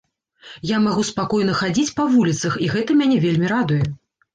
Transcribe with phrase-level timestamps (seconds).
[0.69, 3.83] Я магу спакойна хадзіць па вуліцах, і гэта мяне вельмі радуе.